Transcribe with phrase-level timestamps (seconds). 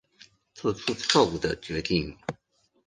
[0.55, 2.17] 做出错误的决定